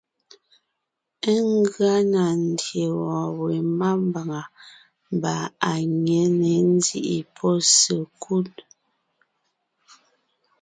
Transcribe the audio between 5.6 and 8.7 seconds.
à nyě ne ńzíʼi pɔ́ sekúd.